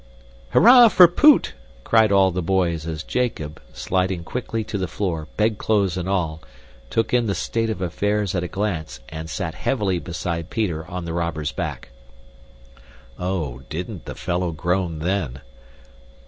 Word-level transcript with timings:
"Hurrah 0.49 0.87
for 0.87 1.07
Poot!" 1.07 1.53
cried 1.83 2.11
all 2.11 2.31
the 2.31 2.41
boys 2.41 2.87
as 2.87 3.03
Jacob, 3.03 3.61
sliding 3.71 4.23
quickly 4.23 4.63
to 4.63 4.79
the 4.79 4.87
floor, 4.87 5.27
bedclothes 5.37 5.95
and 5.95 6.09
all, 6.09 6.41
took 6.89 7.13
in 7.13 7.27
the 7.27 7.35
state 7.35 7.69
of 7.69 7.81
affairs 7.83 8.33
at 8.33 8.41
a 8.41 8.47
glance 8.47 8.99
and 9.09 9.29
sat 9.29 9.53
heavily 9.53 9.99
beside 9.99 10.49
Peter 10.49 10.87
on 10.87 11.05
the 11.05 11.13
robber's 11.13 11.51
back. 11.51 11.89
Oh, 13.19 13.59
didn't 13.69 14.05
the 14.05 14.15
fellow 14.15 14.51
groan 14.51 14.97
then! 14.97 15.41